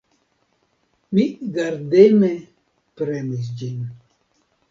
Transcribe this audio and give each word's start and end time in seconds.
Mi 1.17 1.25
gardeme 1.57 2.31
premis 3.01 3.53
ĝin. 3.61 3.87